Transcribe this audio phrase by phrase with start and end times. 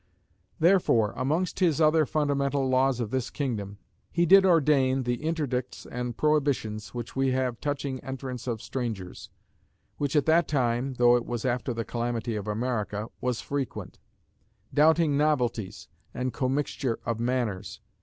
[0.59, 3.77] Therefore amongst his other fundamental laws of this kingdom,
[4.11, 9.29] he did ordain the interdicts and prohibitions which we have touching entrance of strangers;
[9.97, 13.99] which at that time (though it was after the calamity of America) was frequent;
[14.73, 17.79] doubting novelties, and commixture of manners.